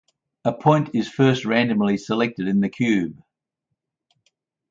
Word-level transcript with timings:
A 0.43 0.51
point 0.51 0.95
is 0.95 1.07
first 1.07 1.45
randomly 1.45 1.95
selected 1.95 2.47
in 2.47 2.59
the 2.61 2.69
cube. 2.69 3.21